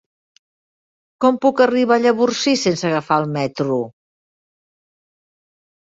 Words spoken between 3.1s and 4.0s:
el metro?